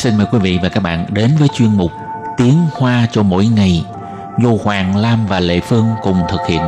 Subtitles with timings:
[0.00, 1.92] Xin mời quý vị và các bạn đến với chuyên mục
[2.36, 3.84] Tiếng Hoa cho mỗi ngày
[4.42, 6.60] do Hoàng Lam và Lệ Phương cùng thực hiện.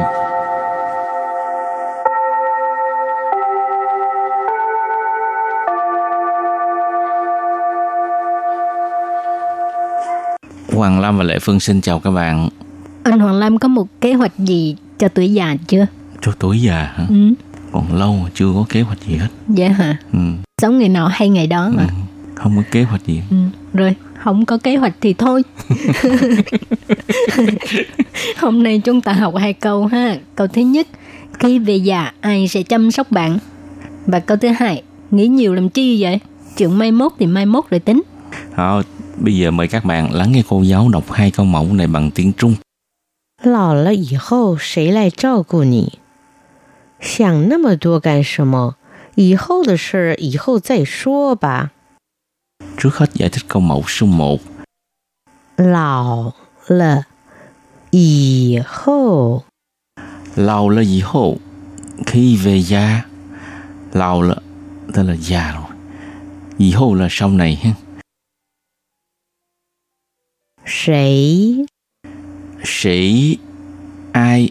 [10.77, 12.49] Hoàng Lam và Lệ Phương xin chào các bạn.
[13.03, 15.87] Anh Hoàng Lam có một kế hoạch gì cho tuổi già chưa?
[16.21, 17.07] Cho tuổi già hả?
[17.09, 17.35] Ừ.
[17.73, 19.29] Còn lâu chưa có kế hoạch gì hết.
[19.49, 19.97] Dạ hả?
[20.13, 20.19] Ừ.
[20.63, 21.83] Sống ngày nọ hay ngày đó mà.
[21.83, 22.02] Ừ
[22.36, 23.22] Không có kế hoạch gì.
[23.30, 23.38] Ừ.
[23.74, 25.44] Rồi, không có kế hoạch thì thôi.
[28.38, 30.18] Hôm nay chúng ta học hai câu ha.
[30.36, 30.88] Câu thứ nhất,
[31.40, 33.40] khi về già ai sẽ chăm sóc bạn?
[34.06, 36.20] Và câu thứ hai, nghĩ nhiều làm chi vậy?
[36.58, 38.02] Chuyện mai mốt thì mai mốt rồi tính.
[38.58, 38.82] Đó,
[39.18, 42.12] bây giờ mời các bạn lắng nghe cô giáo đọc hai câu mẫu này bằng
[42.12, 42.56] tiếng Trung.
[43.44, 46.00] 老了以后谁来照顾你？
[47.00, 48.76] 想那么多干什么？
[49.14, 51.71] 以后的事儿以后再说吧。
[52.79, 54.41] Trước hết giải thích câu mẫu số 1.
[55.57, 56.33] Lão
[56.67, 57.03] là
[57.93, 59.43] gì hậu.
[60.37, 61.39] Lão là gì hậu.
[62.07, 63.03] Khi về già,
[63.93, 64.37] lão là
[64.95, 65.77] tức là già rồi.
[66.59, 67.71] gì hậu là sau này ha.
[70.67, 71.43] sẽ
[72.65, 73.39] Sĩ
[74.13, 74.51] ai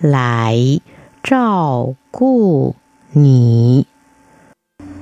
[0.00, 0.80] Lại
[1.22, 2.74] Trào Cụ
[3.14, 3.84] Nhị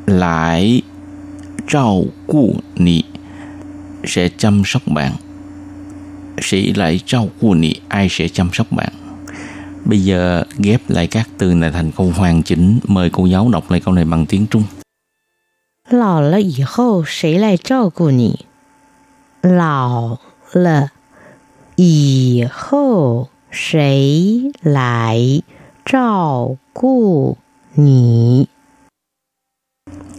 [0.07, 0.81] lại
[1.67, 3.03] trao cu nị
[4.03, 5.11] sẽ chăm sóc bạn.
[6.41, 8.93] Sĩ lại trao cu nị ai sẽ chăm sóc bạn.
[9.85, 12.79] Bây giờ ghép lại các từ này thành câu hoàn chỉnh.
[12.87, 14.63] Mời cô giáo đọc lại câu này bằng tiếng Trung.
[15.89, 18.45] 老了以后谁来照顾你？
[19.41, 20.17] 老
[20.53, 20.91] 了
[21.75, 25.43] 以后谁来
[25.85, 27.37] 照顾
[27.75, 28.47] 你？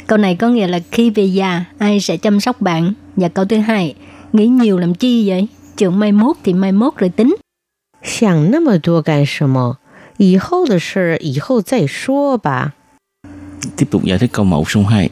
[0.08, 2.92] Câu này có nghĩa là khi về già, ai sẽ chăm sóc bạn?
[3.16, 3.94] Và câu thứ hai,
[4.32, 5.48] nghĩ nhiều làm chi vậy?
[5.76, 7.36] Chuyện mai mốt thì mai mốt rồi tính.
[8.02, 9.78] 想那么多干什么？
[10.18, 12.74] 以后的事儿以后再说吧。
[13.76, 15.10] Tiếp tục giải thích câu mẫu số 2.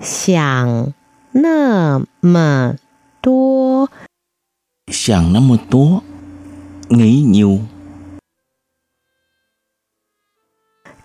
[0.00, 0.92] 想
[1.32, 2.76] 那么
[3.22, 3.88] 多
[4.90, 6.02] Sàng nó một tố
[6.88, 7.60] Nghĩ nhiều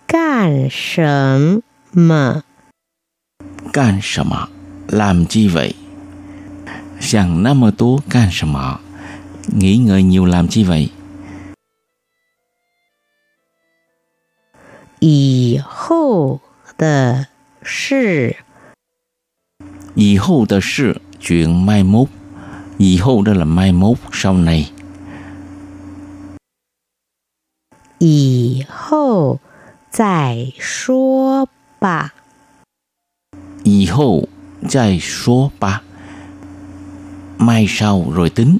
[0.08, 1.62] 干什
[1.92, 2.44] 么？
[3.74, 4.48] Can什么
[4.88, 5.74] Làm chi vậy
[7.00, 8.80] Sàng nó một tố can什么
[9.48, 10.90] Nghĩ ngợi nhiều làm chi vậy
[15.00, 16.40] 以后
[16.78, 17.28] 的
[17.62, 18.38] 事
[19.96, 22.08] 以后的事 Chuyện mai mốt
[22.78, 24.72] 以后đó là mai mốt Sau này
[28.00, 29.40] 以后
[29.90, 31.48] 再说
[31.80, 32.14] 吧。
[33.68, 34.28] 以后
[34.68, 35.82] 再说吧
[37.38, 38.58] Mai sau rồi tính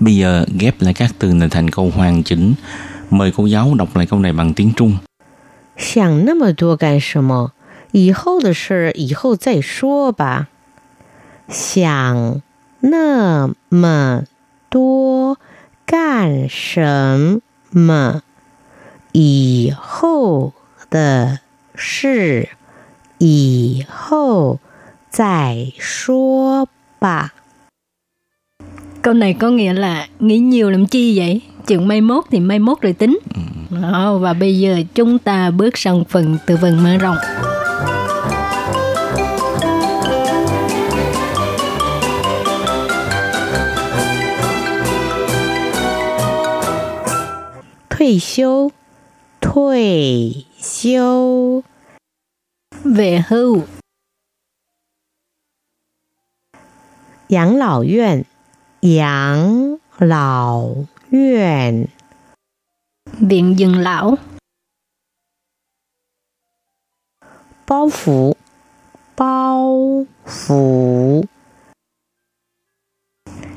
[0.00, 2.54] Bây giờ ghép lại các từ này thành câu hoàn chỉnh
[3.10, 4.98] Mời cô giáo đọc lại câu này bằng tiếng Trung
[5.76, 7.52] 想那么多干什么？
[7.90, 10.48] 以后的事儿以后再说吧。
[11.48, 12.42] 想
[12.80, 14.24] 那么
[14.70, 15.38] 多
[15.84, 17.40] 干什
[17.70, 18.22] 么？
[19.12, 20.52] 以后
[20.90, 21.40] 的
[21.74, 22.48] 事
[23.18, 24.58] 以后
[25.10, 26.66] 再说
[26.98, 27.32] 吧。
[29.02, 31.40] Câu này có nghĩa là nghĩ nhiều làm chi vậy?
[31.66, 33.18] Chuyện mai mốt thì mai mốt rồi tính.
[33.70, 37.16] Đó, và bây giờ chúng ta bước sang phần từ vựng mở rộng.
[47.96, 48.70] 退休，
[49.40, 51.62] 退休，
[52.88, 53.64] Về hưu,
[57.28, 58.24] 养老院，
[58.80, 60.68] 养老
[61.10, 61.88] 院，
[63.20, 64.18] viện dưỡng lão,
[67.66, 68.34] 包袱，
[69.16, 69.64] 包
[70.26, 71.24] 袱，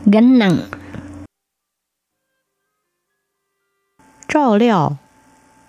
[0.06, 0.70] gánh nặng,
[4.28, 4.98] 照料，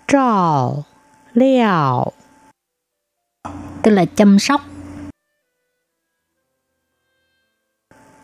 [0.07, 0.85] 照
[1.33, 2.13] 料，
[3.84, 4.60] tức là chăm sóc.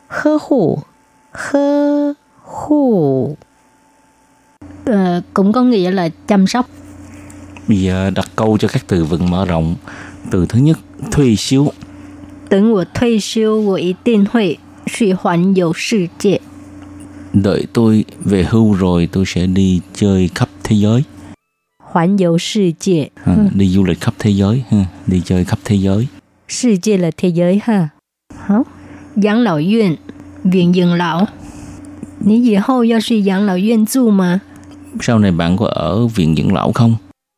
[0.08, 0.78] Hơ hủ,
[1.32, 2.12] hơ
[2.42, 3.36] hủ.
[4.84, 6.68] Ờ, cũng có nghĩa là chăm sóc.
[7.68, 9.76] Bây giờ đặt câu cho các từ vựng mở rộng.
[10.30, 10.78] Từ thứ nhất,
[11.12, 11.72] thuê siêu.
[12.48, 14.56] Tấn của thuê siêu, của ý tin hội,
[14.90, 16.06] suy hoàn dầu sự
[17.32, 21.02] Đợi tôi về hưu rồi tôi sẽ đi chơi khắp thế giới
[21.89, 26.07] 环游世界， à, đi du lịch khắp thế giới ha, đi chơi khắp thế giới
[26.47, 27.89] 世界了thế giới ha.
[28.35, 28.65] 好，
[29.15, 29.97] 养老院，
[30.43, 31.27] viện dưỡng lão。
[32.19, 34.41] 你以后要去养老院住吗？
[34.99, 36.95] sau này bạn có ở viện dưỡng lão không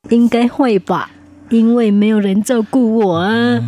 [0.09, 1.09] 应该会吧，
[1.49, 3.61] 因为没有人照顾我啊。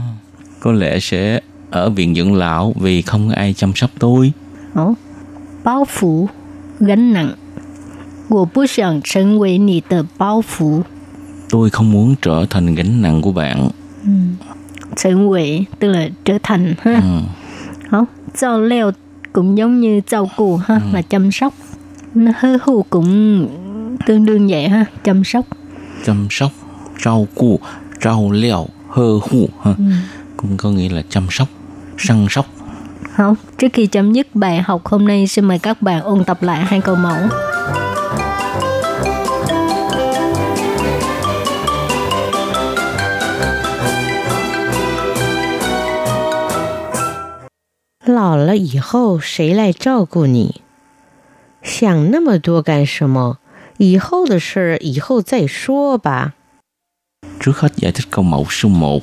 [0.59, 1.41] có lẽ sẽ
[1.71, 4.33] ở viện dưỡng lão vì không có ai chăm sóc tôi
[4.74, 4.95] 哦，
[5.63, 6.27] 包袱，
[6.80, 7.33] gánh nặng。
[8.30, 10.83] 我不想成为你的包袱。
[11.50, 13.69] tôi không muốn trở thành gánh nặng của bạn
[14.95, 16.94] 成为 tức là trở thành ha.
[16.94, 17.21] ừ.
[17.91, 18.00] Hả?
[18.33, 18.91] Giao leo
[19.33, 21.53] cũng giống như照顾ha, là chăm sóc.
[22.15, 23.47] Nó hư hù cũng
[24.06, 25.45] tương đương vậy ha, chăm sóc.
[26.06, 26.51] chăm sóc
[27.06, 27.59] rau cu
[28.01, 29.74] rau leo hơ hu ha.
[30.38, 31.47] cũng có nghĩa là chăm sóc
[31.97, 32.45] săn sóc
[33.13, 33.25] Hả?
[33.57, 36.65] Trước khi chấm dứt bài học hôm nay, xin mời các bạn ôn tập lại
[36.65, 37.52] hai câu mẫu. “
[48.06, 50.62] 老了以后谁来照顾你？
[51.62, 53.39] 想那么多干什么？
[53.77, 56.33] 以后的事儿以后再说吧。
[57.39, 59.01] trước hết giải thích câu mẫu số 1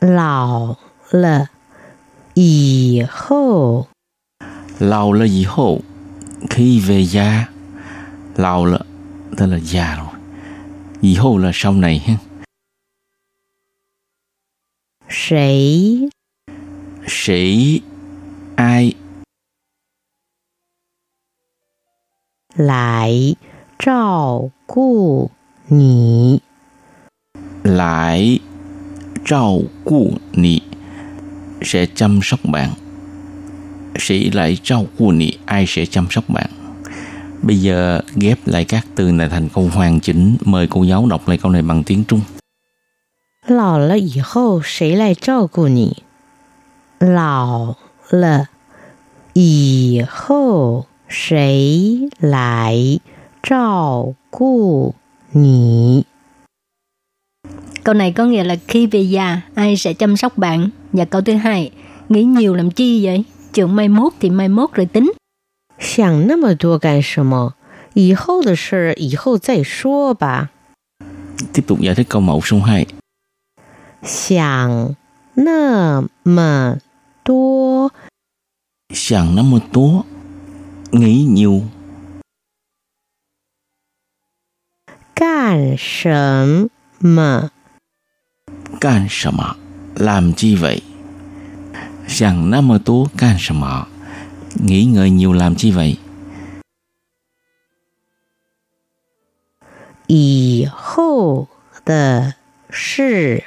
[0.00, 0.76] 老
[1.10, 1.48] 了
[2.34, 3.86] 以后
[4.78, 5.80] Lâu là gì hô
[6.50, 7.48] Khi về già
[8.36, 8.78] Lâu là
[9.36, 10.20] Tức là già rồi
[11.02, 12.14] Gì hô là sau này ha
[15.08, 16.08] 谁
[17.06, 17.80] Sĩ
[18.56, 18.94] Ai
[22.56, 23.36] 来
[23.78, 25.30] 照顾
[25.68, 26.40] 你？
[27.64, 28.38] lại
[29.24, 30.60] trao cu nị
[31.62, 32.70] sẽ chăm sóc bạn
[33.98, 36.50] sĩ lại trao cu nị ai sẽ chăm sóc bạn
[37.42, 41.28] bây giờ ghép lại các từ này thành câu hoàn chỉnh mời cô giáo đọc
[41.28, 42.20] lại câu này bằng tiếng trung
[43.46, 46.03] 老了以后谁来照顾你？
[46.98, 47.74] 老
[48.10, 48.48] 了
[49.32, 53.00] 以后谁来
[53.42, 54.94] 照顾
[55.32, 56.04] 你？
[57.82, 60.68] Câu này có nghĩa là khi về già, ai sẽ chăm sóc bạn?
[60.92, 61.70] Và câu thứ hai,
[62.08, 63.24] nghĩ nhiều làm chi vậy?
[63.54, 65.12] Chuyện mai mốt thì mai mốt rồi tính.
[65.78, 67.54] 想那么多干什么？
[67.94, 70.50] 以后的事儿以后再说吧。
[71.52, 72.86] tiếp tục giải thích câu mẫu số 2
[74.02, 74.94] 想
[75.34, 76.78] 那么
[77.24, 77.92] 多
[78.94, 80.04] 想那么多
[80.92, 81.62] nghĩ nhiều
[85.14, 86.68] 干什
[86.98, 87.50] 么？
[88.80, 89.56] 干什么
[89.94, 90.82] làm chi vậy
[92.08, 93.88] 想那么多干什么
[94.54, 95.98] nghĩ ngợi nhiều làm chi vậy
[100.06, 101.46] 以后
[101.84, 102.34] 的
[102.68, 103.44] 事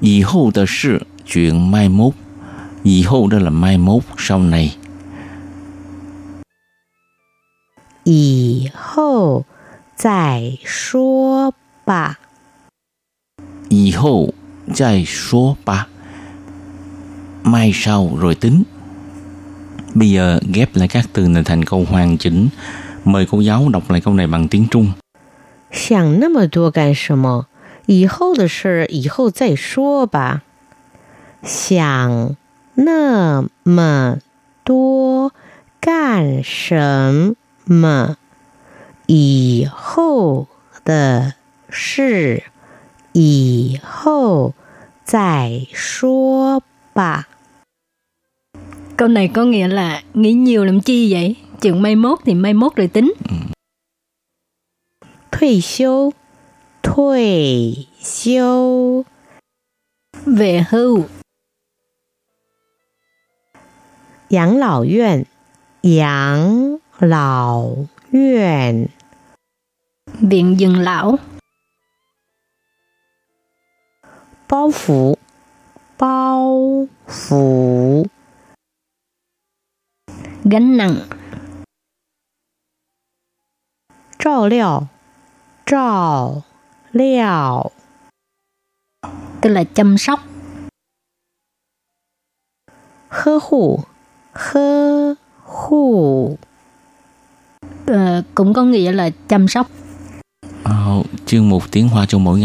[0.00, 2.12] 以后的事 chuyện mai mốt
[2.84, 4.70] 以后 đó là mai mốt sau này
[8.04, 9.44] 以后
[9.96, 11.52] 再说
[11.84, 12.18] 吧。
[13.68, 14.32] 以后
[14.72, 15.88] 再说吧
[17.42, 18.62] mai sau rồi tính
[19.94, 22.48] bây giờ ghép lại các từ này thành câu hoàn chỉnh
[23.04, 24.92] mời cô giáo đọc lại câu này bằng tiếng trung
[25.70, 27.46] 想那么多干什么？
[27.86, 30.42] 以后的事儿以后再说吧。
[31.42, 32.36] 想
[32.74, 34.18] 那么
[34.64, 35.32] 多
[35.80, 37.34] 干什
[37.64, 38.16] 么？
[39.06, 40.48] 以后
[40.84, 41.34] 的
[41.70, 42.42] 事
[43.12, 44.54] 以后
[45.04, 47.28] 再说吧。
[48.96, 51.36] Câu này có nghĩa là nghĩ nhiều làm chi vậy?
[51.60, 53.14] Chuyện mai mốt thì mai mốt rồi tính.
[55.30, 56.12] 退休，
[56.82, 59.04] 退休，
[60.26, 61.04] Về hưu,
[64.32, 65.26] 养老院，
[65.82, 67.70] 养老
[68.10, 68.88] 院，
[70.20, 71.18] viện dưỡng lão,
[74.46, 75.16] 包袱，
[75.96, 78.06] 包袱，
[80.44, 81.08] gánh nặng,
[84.18, 84.88] 照料，
[85.64, 86.42] 照
[86.92, 87.72] 料，
[89.40, 90.20] tức là chăm sóc.
[93.10, 93.84] 呵护，
[94.33, 96.37] 呵护
[97.85, 99.67] ，Ờ, cũng có nghĩa là chăm sóc.
[100.63, 102.41] Ờ, chương mục tiếng Hoa cho mỗi ngày